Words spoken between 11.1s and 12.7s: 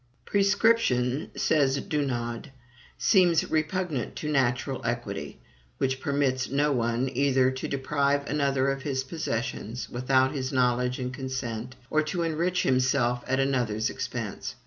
consent, or to enrich